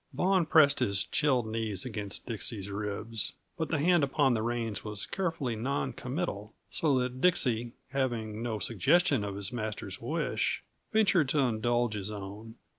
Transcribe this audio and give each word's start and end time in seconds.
Vaughan 0.13 0.47
pressed 0.47 0.79
his 0.79 1.03
chilled 1.03 1.45
knees 1.45 1.85
against 1.85 2.25
Dixie's 2.25 2.71
ribs, 2.71 3.33
but 3.55 3.69
the 3.69 3.77
hand 3.77 4.03
upon 4.03 4.33
the 4.33 4.41
reins 4.41 4.83
was 4.83 5.05
carefully 5.05 5.55
non 5.55 5.93
committal; 5.93 6.55
so 6.71 6.97
that 6.97 7.21
Dixie, 7.21 7.73
having 7.89 8.41
no 8.41 8.57
suggestion 8.57 9.23
of 9.23 9.35
his 9.35 9.53
master's 9.53 10.01
wish, 10.01 10.63
ventured 10.91 11.29
to 11.29 11.39
indulge 11.41 11.93
his 11.93 12.09
own. 12.09 12.55